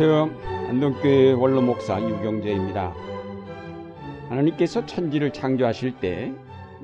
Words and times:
안녕하세요. 0.00 0.68
안동교회 0.68 1.32
원로 1.32 1.60
목사 1.60 2.00
유경재입니다. 2.00 2.94
하나님께서 4.28 4.86
천지를 4.86 5.32
창조하실 5.32 5.98
때 5.98 6.32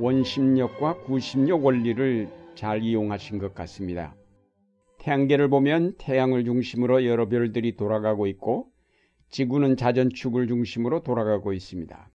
원심력과 0.00 1.02
구심력 1.02 1.64
원리를 1.64 2.28
잘 2.56 2.82
이용하신 2.82 3.38
것 3.38 3.54
같습니다. 3.54 4.16
태양계를 4.98 5.48
보면 5.48 5.94
태양을 5.98 6.44
중심으로 6.44 7.06
여러 7.06 7.28
별들이 7.28 7.76
돌아가고 7.76 8.26
있고 8.26 8.66
지구는 9.30 9.76
자전축을 9.76 10.48
중심으로 10.48 11.04
돌아가고 11.04 11.52
있습니다. 11.52 12.10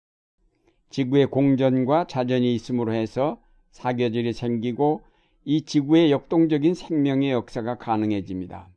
지구의 0.91 1.27
공전과 1.27 2.09
자전이 2.09 2.53
있음으로 2.57 2.93
해서 2.93 3.41
사계절이 3.71 4.33
생기고 4.33 5.03
이 5.45 5.63
지구의 5.63 6.11
역동적인 6.11 6.75
생명의 6.75 7.31
역사가 7.31 7.79
가능해집니다. 7.79 8.69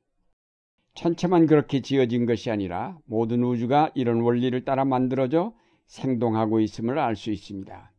천체만 0.93 1.45
그렇게 1.45 1.81
지어진 1.81 2.25
것이 2.25 2.51
아니라 2.51 2.97
모든 3.05 3.43
우주가 3.43 3.91
이런 3.95 4.21
원리를 4.21 4.63
따라 4.65 4.85
만들어져 4.85 5.53
생동하고 5.85 6.59
있음을 6.59 6.99
알 6.99 7.15
수 7.15 7.31
있습니다. 7.31 7.91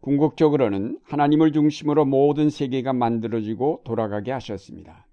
궁극적으로는 0.00 1.00
하나님을 1.02 1.52
중심으로 1.52 2.04
모든 2.04 2.48
세계가 2.48 2.92
만들어지고 2.92 3.82
돌아가게 3.84 4.30
하셨습니다. 4.30 5.06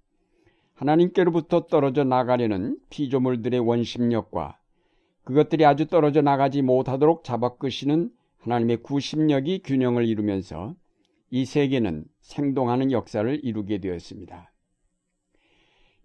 하나님께로부터 0.75 1.67
떨어져 1.67 2.03
나가려는 2.03 2.77
피조물들의 2.89 3.59
원심력과 3.59 4.59
그것들이 5.23 5.65
아주 5.65 5.87
떨어져 5.87 6.21
나가지 6.21 6.61
못하도록 6.61 7.23
잡아 7.23 7.55
끄시는 7.55 8.11
하나님의 8.37 8.77
구심력이 8.83 9.63
균형을 9.63 10.07
이루면서 10.07 10.75
이 11.31 11.45
세계는 11.45 12.05
생동하는 12.19 12.91
역사를 12.91 13.39
이루게 13.43 13.79
되었습니다. 13.79 14.52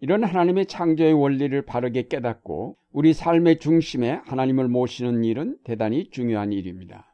이런 0.01 0.23
하나님의 0.23 0.67
창조의 0.67 1.13
원리를 1.13 1.61
바르게 1.63 2.07
깨닫고 2.07 2.77
우리 2.93 3.13
삶의 3.13 3.59
중심에 3.59 4.21
하나님을 4.27 4.69
모시는 4.69 5.25
일은 5.25 5.59
대단히 5.65 6.09
중요한 6.11 6.53
일입니다. 6.53 7.13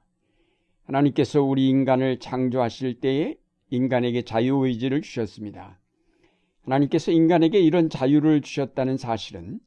하나님께서 0.84 1.42
우리 1.42 1.68
인간을 1.70 2.18
창조하실 2.18 3.00
때에 3.00 3.36
인간에게 3.70 4.22
자유의지를 4.22 5.00
주셨습니다. 5.00 5.80
하나님께서 6.64 7.10
인간에게 7.10 7.58
이런 7.58 7.88
자유를 7.88 8.42
주셨다는 8.42 8.98
사실은 8.98 9.60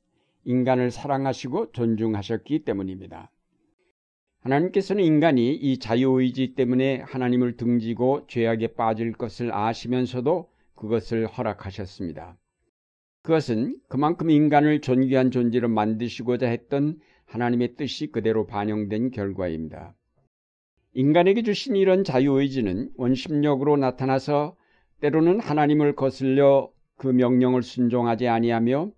인간을 0.46 0.92
사랑하시고 0.92 1.72
존중하셨기 1.72 2.66
때문입니다. 2.66 3.32
하나님께서는 4.42 5.04
인간이 5.04 5.56
이 5.56 5.80
자유의지 5.80 6.54
때문에 6.54 7.02
하나님을 7.02 7.58
등지고 7.58 8.28
죄악에 8.28 8.76
빠질 8.76 9.12
것을 9.12 9.52
아시면서도 9.54 10.50
그것을 10.76 11.26
허락하셨습니다. 11.26 12.38
그것은 13.28 13.76
그만큼 13.90 14.30
인간을 14.30 14.80
존귀한 14.80 15.32
존재로 15.32 15.68
만드시고자 15.68 16.48
했던 16.48 16.98
하나님의 17.26 17.76
뜻이 17.76 18.08
그대로 18.08 18.48
반영된 18.48 19.12
결과입니다. 19.12 19.94
인간에게 20.94 21.42
주신 21.42 21.76
이런 21.76 22.06
자유의지는 22.06 22.92
원심력으로 22.96 23.76
나타나서 23.76 24.56
때로는 25.02 25.42
하나님을 25.42 25.98
거슬려 25.98 26.72
그 26.96 27.10
명령을 27.10 27.64
순종하지 27.64 28.30
아니하며 28.30 28.92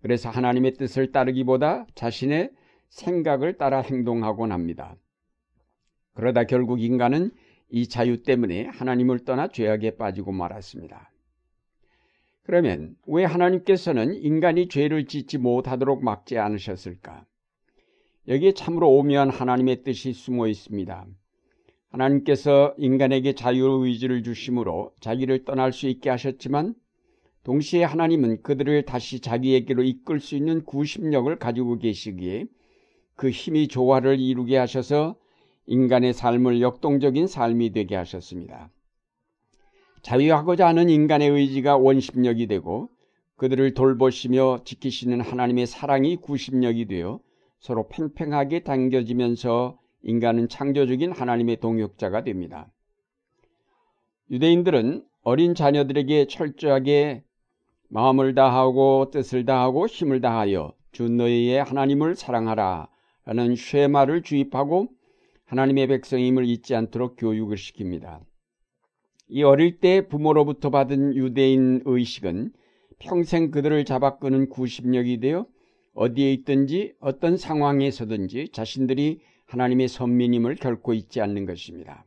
그래서 0.00 0.30
하나님의 0.30 0.74
뜻을 0.74 1.10
따르기보다 1.10 1.86
자신의 1.96 2.52
생각을 2.88 3.58
따라 3.58 3.80
행동하곤 3.80 4.52
합니다. 4.52 4.94
그러다 6.14 6.44
결국 6.44 6.80
인간은 6.80 7.32
이 7.68 7.88
자유 7.88 8.22
때문에 8.22 8.66
하나님을 8.66 9.24
떠나 9.24 9.48
죄악에 9.48 9.96
빠지고 9.96 10.30
말았습니다. 10.30 11.11
그러면 12.44 12.96
왜 13.06 13.24
하나님께서는 13.24 14.14
인간이 14.14 14.68
죄를 14.68 15.06
짓지 15.06 15.38
못하도록 15.38 16.02
막지 16.02 16.38
않으셨을까? 16.38 17.24
여기에 18.28 18.52
참으로 18.52 18.90
오묘한 18.90 19.30
하나님의 19.30 19.84
뜻이 19.84 20.12
숨어 20.12 20.48
있습니다. 20.48 21.06
하나님께서 21.90 22.74
인간에게 22.78 23.34
자유의지를 23.34 24.22
주심으로 24.22 24.92
자기를 25.00 25.44
떠날 25.44 25.72
수 25.72 25.88
있게 25.88 26.10
하셨지만 26.10 26.74
동시에 27.44 27.84
하나님은 27.84 28.42
그들을 28.42 28.82
다시 28.84 29.20
자기에게로 29.20 29.82
이끌 29.82 30.20
수 30.20 30.36
있는 30.36 30.64
구심력을 30.64 31.34
가지고 31.38 31.78
계시기에 31.78 32.46
그 33.14 33.30
힘이 33.30 33.68
조화를 33.68 34.20
이루게 34.20 34.56
하셔서 34.56 35.16
인간의 35.66 36.12
삶을 36.12 36.60
역동적인 36.60 37.26
삶이 37.26 37.72
되게 37.72 37.94
하셨습니다. 37.96 38.70
자유하고자 40.02 40.66
하는 40.66 40.90
인간의 40.90 41.30
의지가 41.30 41.76
원심력이 41.76 42.46
되고 42.46 42.90
그들을 43.36 43.74
돌보시며 43.74 44.60
지키시는 44.64 45.20
하나님의 45.20 45.66
사랑이 45.66 46.16
구심력이 46.16 46.86
되어 46.86 47.20
서로 47.60 47.88
팽팽하게 47.88 48.60
당겨지면서 48.60 49.78
인간은 50.02 50.48
창조적인 50.48 51.12
하나님의 51.12 51.58
동역자가 51.58 52.24
됩니다. 52.24 52.70
유대인들은 54.30 55.04
어린 55.22 55.54
자녀들에게 55.54 56.26
철저하게 56.26 57.22
마음을 57.88 58.34
다하고 58.34 59.10
뜻을 59.12 59.44
다하고 59.44 59.86
힘을 59.86 60.20
다하여 60.20 60.72
주 60.90 61.08
너희의 61.08 61.62
하나님을 61.62 62.16
사랑하라 62.16 62.88
라는 63.24 63.54
쉐마를 63.54 64.22
주입하고 64.22 64.88
하나님의 65.44 65.86
백성임을 65.86 66.46
잊지 66.46 66.74
않도록 66.74 67.16
교육을 67.16 67.56
시킵니다. 67.56 68.20
이 69.34 69.42
어릴 69.44 69.80
때 69.80 70.08
부모로부터 70.08 70.68
받은 70.68 71.16
유대인 71.16 71.80
의식은 71.86 72.52
평생 72.98 73.50
그들을 73.50 73.82
잡아끄는 73.86 74.50
구심력이 74.50 75.20
되어 75.20 75.46
어디에 75.94 76.30
있든지 76.34 76.92
어떤 77.00 77.38
상황에서든지 77.38 78.50
자신들이 78.52 79.22
하나님의 79.46 79.88
선민임을 79.88 80.56
결코 80.56 80.92
잊지 80.92 81.22
않는 81.22 81.46
것입니다. 81.46 82.04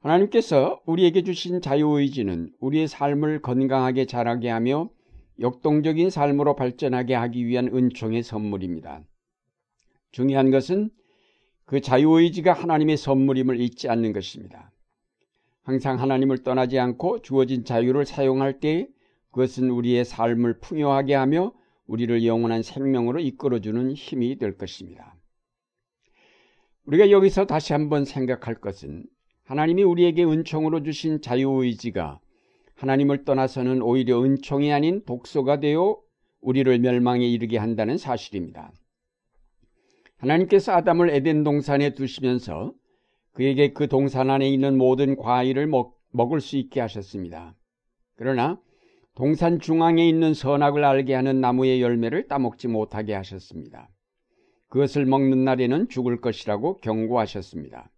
하나님께서 0.00 0.82
우리에게 0.84 1.22
주신 1.22 1.62
자유의지는 1.62 2.52
우리의 2.60 2.86
삶을 2.86 3.40
건강하게 3.40 4.04
자라게 4.04 4.50
하며 4.50 4.90
역동적인 5.40 6.10
삶으로 6.10 6.56
발전하게 6.56 7.14
하기 7.14 7.46
위한 7.46 7.68
은총의 7.74 8.22
선물입니다. 8.22 9.02
중요한 10.12 10.50
것은 10.50 10.90
그 11.64 11.80
자유의지가 11.80 12.52
하나님의 12.52 12.98
선물임을 12.98 13.58
잊지 13.58 13.88
않는 13.88 14.12
것입니다. 14.12 14.70
항상 15.70 16.00
하나님을 16.00 16.38
떠나지 16.38 16.80
않고 16.80 17.22
주어진 17.22 17.64
자유를 17.64 18.04
사용할 18.04 18.58
때 18.58 18.88
그것은 19.30 19.70
우리의 19.70 20.04
삶을 20.04 20.58
풍요하게 20.58 21.14
하며 21.14 21.52
우리를 21.86 22.26
영원한 22.26 22.64
생명으로 22.64 23.20
이끌어주는 23.20 23.92
힘이 23.92 24.36
될 24.36 24.58
것입니다. 24.58 25.14
우리가 26.86 27.12
여기서 27.12 27.46
다시 27.46 27.72
한번 27.72 28.04
생각할 28.04 28.56
것은 28.56 29.04
하나님이 29.44 29.84
우리에게 29.84 30.24
은총으로 30.24 30.82
주신 30.82 31.20
자유의지가 31.20 32.18
하나님을 32.74 33.24
떠나서는 33.24 33.80
오히려 33.80 34.24
은총이 34.24 34.72
아닌 34.72 35.04
독소가 35.04 35.60
되어 35.60 36.00
우리를 36.40 36.76
멸망에 36.80 37.24
이르게 37.24 37.58
한다는 37.58 37.96
사실입니다. 37.96 38.72
하나님께서 40.16 40.72
아담을 40.72 41.10
에덴 41.10 41.44
동산에 41.44 41.94
두시면서 41.94 42.74
그에게 43.32 43.72
그 43.72 43.88
동산 43.88 44.30
안에 44.30 44.48
있는 44.48 44.76
모든 44.76 45.16
과일을 45.16 45.66
먹, 45.66 45.96
먹을 46.10 46.40
수 46.40 46.56
있게 46.56 46.80
하셨습니다. 46.80 47.54
그러나 48.16 48.60
동산 49.14 49.60
중앙에 49.60 50.08
있는 50.08 50.34
선악을 50.34 50.84
알게 50.84 51.14
하는 51.14 51.40
나무의 51.40 51.82
열매를 51.82 52.28
따먹지 52.28 52.68
못하게 52.68 53.14
하셨습니다. 53.14 53.88
그것을 54.68 55.04
먹는 55.04 55.44
날에는 55.44 55.88
죽을 55.88 56.20
것이라고 56.20 56.78
경고하셨습니다. 56.78 57.90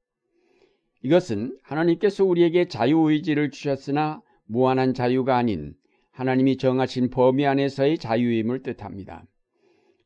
이것은 1.02 1.58
하나님께서 1.62 2.24
우리에게 2.24 2.66
자유의지를 2.66 3.50
주셨으나 3.50 4.22
무한한 4.46 4.94
자유가 4.94 5.36
아닌 5.36 5.74
하나님이 6.12 6.56
정하신 6.56 7.10
범위 7.10 7.46
안에서의 7.46 7.98
자유임을 7.98 8.62
뜻합니다. 8.62 9.24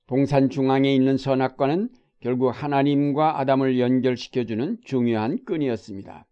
동산 0.06 0.48
중앙에 0.48 0.94
있는 0.94 1.16
선악과는 1.16 1.88
결국 2.20 2.50
하나님과 2.50 3.38
아담을 3.38 3.78
연결시켜주는 3.78 4.78
중요한 4.84 5.44
끈이었습니다. 5.44 6.26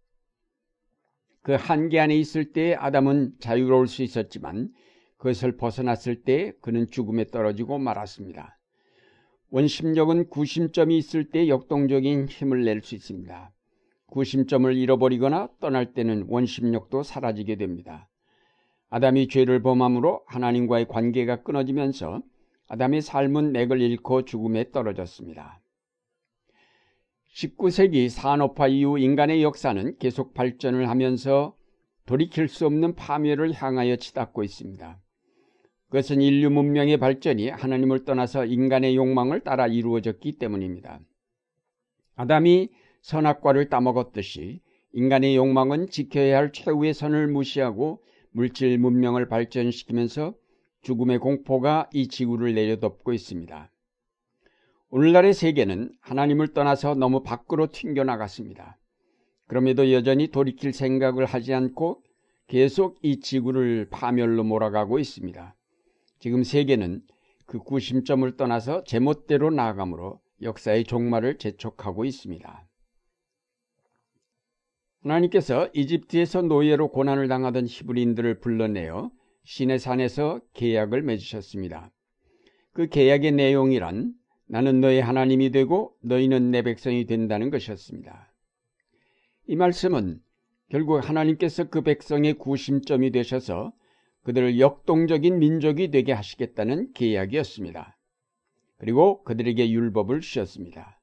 그 1.42 1.52
한계 1.52 2.00
안에 2.00 2.16
있을 2.16 2.52
때 2.52 2.74
아담은 2.74 3.34
자유로울 3.38 3.86
수 3.86 4.02
있었지만 4.02 4.70
그것을 5.18 5.56
벗어났을 5.56 6.22
때 6.22 6.52
그는 6.60 6.90
죽음에 6.90 7.26
떨어지고 7.26 7.78
말았습니다. 7.78 8.58
원심력은 9.50 10.30
구심점이 10.30 10.96
있을 10.98 11.30
때 11.30 11.48
역동적인 11.48 12.28
힘을 12.28 12.64
낼 12.64 12.82
수 12.82 12.94
있습니다. 12.94 13.52
구심점을 14.06 14.74
잃어버리거나 14.74 15.48
떠날 15.60 15.92
때는 15.92 16.26
원심력도 16.28 17.02
사라지게 17.02 17.56
됩니다. 17.56 18.08
아담이 18.90 19.28
죄를 19.28 19.60
범함으로 19.62 20.22
하나님과의 20.26 20.88
관계가 20.88 21.42
끊어지면서 21.42 22.22
아담의 22.68 23.02
삶은 23.02 23.52
맥을 23.52 23.80
잃고 23.80 24.24
죽음에 24.24 24.70
떨어졌습니다. 24.70 25.60
19세기 27.34 28.08
산업화 28.08 28.68
이후 28.68 28.96
인간의 28.96 29.42
역사는 29.42 29.98
계속 29.98 30.34
발전을 30.34 30.88
하면서 30.88 31.56
돌이킬 32.06 32.48
수 32.48 32.64
없는 32.66 32.94
파멸을 32.94 33.52
향하여 33.52 33.96
치닫고 33.96 34.44
있습니다. 34.44 35.00
그것은 35.86 36.20
인류 36.20 36.50
문명의 36.50 36.96
발전이 36.96 37.48
하나님을 37.48 38.04
떠나서 38.04 38.46
인간의 38.46 38.94
욕망을 38.94 39.40
따라 39.40 39.66
이루어졌기 39.66 40.38
때문입니다. 40.38 41.00
아담이 42.14 42.70
선악과를 43.02 43.68
따먹었듯이 43.68 44.60
인간의 44.92 45.34
욕망은 45.34 45.88
지켜야 45.88 46.38
할 46.38 46.52
최후의 46.52 46.94
선을 46.94 47.26
무시하고 47.28 48.04
물질 48.30 48.78
문명을 48.78 49.28
발전시키면서 49.28 50.34
죽음의 50.82 51.18
공포가 51.18 51.88
이 51.92 52.06
지구를 52.06 52.54
내려덮고 52.54 53.12
있습니다. 53.12 53.70
오늘날의 54.96 55.34
세계는 55.34 55.90
하나님을 56.02 56.54
떠나서 56.54 56.94
너무 56.94 57.24
밖으로 57.24 57.66
튕겨나갔습니다. 57.72 58.78
그럼에도 59.48 59.90
여전히 59.90 60.28
돌이킬 60.28 60.72
생각을 60.72 61.24
하지 61.24 61.52
않고 61.52 62.00
계속 62.46 63.00
이 63.02 63.18
지구를 63.18 63.88
파멸로 63.90 64.44
몰아가고 64.44 65.00
있습니다. 65.00 65.56
지금 66.20 66.44
세계는 66.44 67.02
그 67.44 67.58
구심점을 67.58 68.36
떠나서 68.36 68.84
제멋대로 68.84 69.50
나아가므로 69.50 70.20
역사의 70.42 70.84
종말을 70.84 71.38
재촉하고 71.38 72.04
있습니다. 72.04 72.68
하나님께서 75.02 75.70
이집트에서 75.74 76.42
노예로 76.42 76.92
고난을 76.92 77.26
당하던 77.26 77.66
히브리인들을 77.66 78.38
불러내어 78.38 79.10
신의 79.42 79.80
산에서 79.80 80.40
계약을 80.52 81.02
맺으셨습니다. 81.02 81.90
그 82.72 82.86
계약의 82.86 83.32
내용이란 83.32 84.14
나는 84.46 84.80
너의 84.80 85.02
하나님이 85.02 85.50
되고 85.50 85.94
너희는 86.02 86.50
내 86.50 86.62
백성이 86.62 87.06
된다는 87.06 87.50
것이었습니다. 87.50 88.32
이 89.46 89.56
말씀은 89.56 90.20
결국 90.70 91.08
하나님께서 91.08 91.64
그 91.64 91.82
백성의 91.82 92.34
구심점이 92.34 93.10
되셔서 93.10 93.72
그들을 94.24 94.58
역동적인 94.58 95.38
민족이 95.38 95.90
되게 95.90 96.12
하시겠다는 96.12 96.92
계약이었습니다. 96.94 97.98
그리고 98.78 99.22
그들에게 99.24 99.70
율법을 99.70 100.20
주셨습니다. 100.20 101.00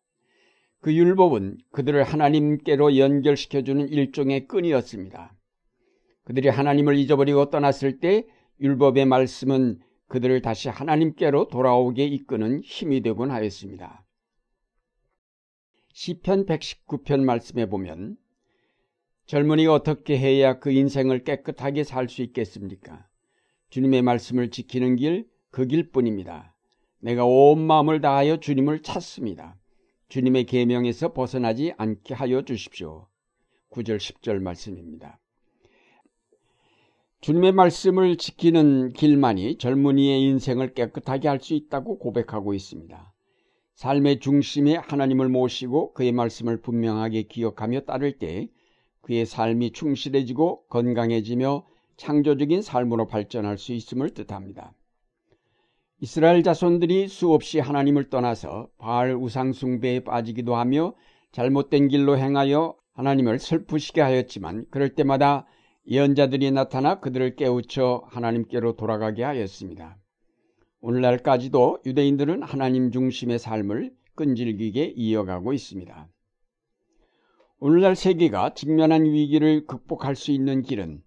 그 0.82 0.94
율법은 0.94 1.58
그들을 1.72 2.04
하나님께로 2.04 2.98
연결시켜주는 2.98 3.88
일종의 3.90 4.48
끈이었습니다. 4.48 5.36
그들이 6.24 6.50
하나님을 6.50 6.98
잊어버리고 6.98 7.50
떠났을 7.50 8.00
때 8.00 8.26
율법의 8.60 9.06
말씀은 9.06 9.80
그들을 10.12 10.42
다시 10.42 10.68
하나님께로 10.68 11.48
돌아오게 11.48 12.04
이끄는 12.04 12.64
힘이 12.66 13.02
되곤 13.02 13.32
하였습니다. 13.32 14.06
시편 15.94 16.46
119편 16.48 17.24
말씀에 17.24 17.68
보면 17.68 18.18
젊은이가 19.28 19.74
어떻게 19.74 20.18
해야 20.20 20.60
그 20.60 20.70
인생을 20.70 21.24
깨끗하게 21.24 21.86
살 21.86 22.10
수 22.10 22.24
있겠습니까? 22.24 23.08
주님의 23.70 24.02
말씀을 24.02 24.52
지키는 24.52 24.98
길, 24.98 25.30
그 25.50 25.66
길뿐입니다. 25.66 26.58
내가 27.00 27.24
온 27.24 27.66
마음을 27.66 28.02
다하여 28.02 28.42
주님을 28.42 28.82
찾습니다. 28.82 29.58
주님의 30.10 30.44
계명에서 30.44 31.14
벗어나지 31.14 31.72
않게 31.78 32.16
하여 32.16 32.42
주십시오. 32.42 33.08
9절 33.70 33.96
10절 33.96 34.42
말씀입니다. 34.42 35.21
주님의 37.22 37.52
말씀을 37.52 38.18
지키는 38.18 38.94
길만이 38.94 39.60
젊은이의 39.60 40.24
인생을 40.24 40.74
깨끗하게 40.74 41.28
할 41.28 41.40
수 41.40 41.54
있다고 41.54 42.00
고백하고 42.00 42.56
있습니다. 42.56 43.14
삶의 43.76 44.20
중심에 44.22 44.76
하나님을 44.76 45.30
모시고 45.30 45.94
그의 45.94 46.14
말씀을 46.14 46.62
분명하게 46.62 47.24
기억하며 47.24 47.82
따를 47.82 48.18
때 48.18 48.50
그의 49.02 49.28
삶이 49.28 49.72
충실해지고 49.72 50.66
건강해지며 50.66 51.64
창조적인 51.98 52.64
삶으로 52.64 53.06
발전할 53.06 53.60
수 53.60 53.74
있음을 53.74 54.10
뜻합니다. 54.16 54.74
이스라엘 56.00 56.42
자손들이 56.42 57.08
수없이 57.08 57.60
하나님을 57.60 58.10
떠나서 58.10 58.68
바알 58.80 59.16
우상 59.16 59.54
숭배에 59.54 60.00
빠지기도 60.00 60.56
하며 60.56 60.96
잘못된 61.34 61.88
길로 61.88 62.18
행하여 62.18 62.76
하나님을 62.94 63.38
슬프시게 63.38 64.02
하였지만 64.02 64.66
그럴 64.72 64.96
때마다 64.96 65.46
예언자들이 65.88 66.52
나타나 66.52 67.00
그들을 67.00 67.36
깨우쳐 67.36 68.04
하나님께로 68.08 68.76
돌아가게 68.76 69.24
하였습니다. 69.24 69.98
오늘날까지도 70.80 71.80
유대인들은 71.86 72.44
하나님 72.44 72.92
중심의 72.92 73.40
삶을 73.40 73.92
끈질기게 74.16 74.94
이어가고 74.96 75.54
있습니다. 75.54 76.08
오늘날 77.60 77.96
세계가 77.96 78.54
직면한 78.54 79.06
위기를 79.06 79.66
극복할 79.66 80.16
수 80.16 80.32
있는 80.32 80.62
길은 80.62 81.02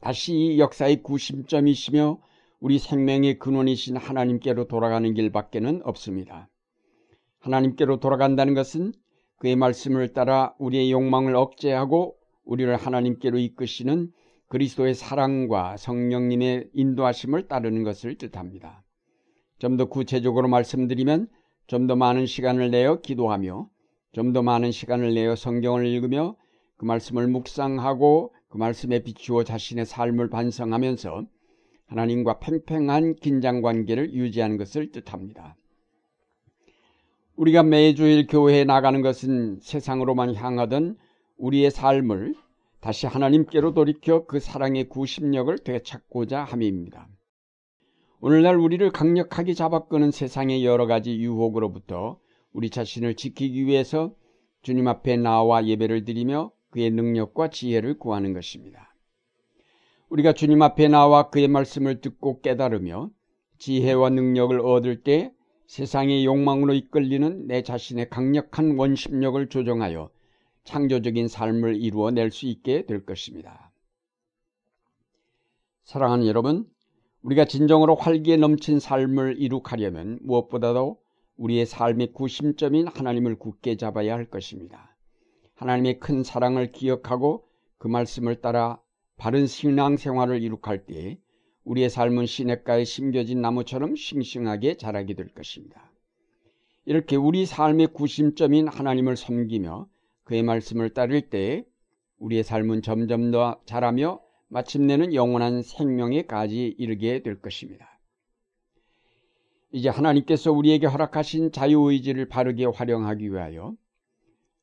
다시 0.00 0.34
이 0.34 0.58
역사의 0.58 1.02
구심점이시며 1.02 2.20
우리 2.60 2.78
생명의 2.78 3.38
근원이신 3.38 3.96
하나님께로 3.96 4.68
돌아가는 4.68 5.12
길밖에는 5.12 5.82
없습니다. 5.84 6.48
하나님께로 7.40 8.00
돌아간다는 8.00 8.54
것은 8.54 8.92
그의 9.36 9.56
말씀을 9.56 10.12
따라 10.12 10.54
우리의 10.58 10.92
욕망을 10.92 11.34
억제하고 11.36 12.19
우리를 12.50 12.76
하나님께로 12.76 13.38
이끄시는 13.38 14.10
그리스도의 14.48 14.94
사랑과 14.94 15.76
성령님의 15.76 16.70
인도하심을 16.74 17.46
따르는 17.46 17.84
것을 17.84 18.16
뜻합니다. 18.16 18.82
좀 19.60 19.76
더 19.76 19.84
구체적으로 19.84 20.48
말씀드리면 20.48 21.28
좀 21.68 21.86
더 21.86 21.94
많은 21.94 22.26
시간을 22.26 22.70
내어 22.72 23.00
기도하며 23.00 23.68
좀 24.12 24.32
더 24.32 24.42
많은 24.42 24.72
시간을 24.72 25.14
내어 25.14 25.36
성경을 25.36 25.86
읽으며 25.86 26.34
그 26.76 26.84
말씀을 26.84 27.28
묵상하고 27.28 28.34
그 28.48 28.58
말씀에 28.58 29.04
비추어 29.04 29.44
자신의 29.44 29.86
삶을 29.86 30.28
반성하면서 30.30 31.24
하나님과 31.86 32.40
팽팽한 32.40 33.14
긴장 33.16 33.62
관계를 33.62 34.12
유지하는 34.12 34.56
것을 34.56 34.90
뜻합니다. 34.90 35.56
우리가 37.36 37.62
매주일 37.62 38.26
교회에 38.26 38.64
나가는 38.64 39.00
것은 39.02 39.60
세상으로만 39.60 40.34
향하던 40.34 40.96
우리의 41.40 41.70
삶을 41.70 42.34
다시 42.80 43.06
하나님께로 43.06 43.72
돌이켜 43.72 44.26
그 44.26 44.40
사랑의 44.40 44.88
구심력을 44.88 45.56
되찾고자 45.58 46.44
함입니다. 46.44 47.08
오늘날 48.20 48.56
우리를 48.56 48.90
강력하게 48.90 49.54
잡아끄는 49.54 50.10
세상의 50.10 50.64
여러 50.66 50.86
가지 50.86 51.16
유혹으로부터 51.16 52.20
우리 52.52 52.68
자신을 52.68 53.16
지키기 53.16 53.64
위해서 53.64 54.14
주님 54.62 54.86
앞에 54.86 55.16
나와 55.16 55.66
예배를 55.66 56.04
드리며 56.04 56.52
그의 56.70 56.90
능력과 56.90 57.48
지혜를 57.48 57.98
구하는 57.98 58.34
것입니다. 58.34 58.94
우리가 60.10 60.34
주님 60.34 60.60
앞에 60.60 60.88
나와 60.88 61.30
그의 61.30 61.48
말씀을 61.48 62.02
듣고 62.02 62.42
깨달으며 62.42 63.10
지혜와 63.58 64.10
능력을 64.10 64.60
얻을 64.60 65.02
때 65.02 65.32
세상의 65.68 66.26
욕망으로 66.26 66.74
이끌리는 66.74 67.46
내 67.46 67.62
자신의 67.62 68.10
강력한 68.10 68.76
원심력을 68.76 69.48
조정하여 69.48 70.10
창조적인 70.64 71.28
삶을 71.28 71.76
이루어낼 71.76 72.30
수 72.30 72.46
있게 72.46 72.86
될 72.86 73.04
것입니다. 73.04 73.72
사랑하는 75.84 76.26
여러분, 76.26 76.68
우리가 77.22 77.44
진정으로 77.44 77.96
활기에 77.96 78.36
넘친 78.36 78.80
삶을 78.80 79.36
이룩하려면 79.38 80.18
무엇보다도 80.22 81.00
우리의 81.36 81.66
삶의 81.66 82.12
구심점인 82.12 82.86
하나님을 82.86 83.38
굳게 83.38 83.76
잡아야 83.76 84.14
할 84.14 84.26
것입니다. 84.26 84.96
하나님의 85.54 85.98
큰 85.98 86.22
사랑을 86.22 86.72
기억하고 86.72 87.46
그 87.78 87.88
말씀을 87.88 88.40
따라 88.40 88.80
바른 89.16 89.46
신앙 89.46 89.96
생활을 89.96 90.42
이룩할 90.42 90.86
때 90.86 91.18
우리의 91.64 91.90
삶은 91.90 92.26
시냇가에 92.26 92.84
심겨진 92.84 93.40
나무처럼 93.40 93.96
싱싱하게 93.96 94.76
자라게 94.76 95.14
될 95.14 95.28
것입니다. 95.28 95.90
이렇게 96.86 97.16
우리 97.16 97.44
삶의 97.46 97.88
구심점인 97.88 98.68
하나님을 98.68 99.16
섬기며 99.16 99.88
그의 100.30 100.44
말씀을 100.44 100.90
따를 100.90 101.22
때 101.22 101.64
우리의 102.18 102.44
삶은 102.44 102.82
점점 102.82 103.32
더 103.32 103.60
자라며 103.64 104.20
마침내는 104.46 105.12
영원한 105.12 105.60
생명에까지 105.60 106.76
이르게 106.78 107.24
될 107.24 107.40
것입니다. 107.40 107.98
이제 109.72 109.88
하나님께서 109.88 110.52
우리에게 110.52 110.86
허락하신 110.86 111.50
자유의지를 111.50 112.28
바르게 112.28 112.66
활용하기 112.66 113.32
위하여 113.32 113.74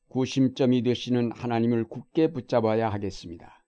구심점이 0.08 0.82
되시는 0.84 1.32
하나님을 1.32 1.84
굳게 1.84 2.32
붙잡아야 2.32 2.88
하겠습니다. 2.88 3.62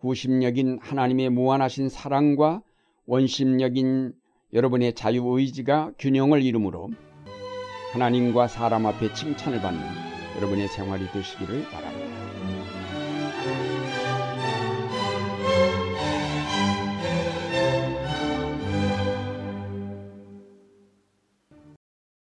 구심력인 0.00 0.80
하나님의 0.82 1.30
무한하신 1.30 1.88
사랑과 1.88 2.62
원심력인 3.06 4.12
여러분의 4.52 4.94
자유의지가 4.94 5.92
균형을 5.98 6.42
이루므로 6.42 6.90
하나님과 7.94 8.48
사람 8.48 8.84
앞에 8.84 9.14
칭찬을 9.14 9.62
받는 9.62 10.11
여러분의 10.36 10.68
생활이 10.68 11.10
되시기를 11.10 11.64
바랍니다. 11.70 12.11